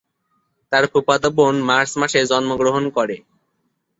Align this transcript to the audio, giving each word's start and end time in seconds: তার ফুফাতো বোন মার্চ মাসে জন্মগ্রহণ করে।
তার 0.71 0.83
ফুফাতো 0.91 1.29
বোন 1.37 1.55
মার্চ 1.69 1.91
মাসে 2.01 2.19
জন্মগ্রহণ 2.31 2.83
করে। 2.97 3.15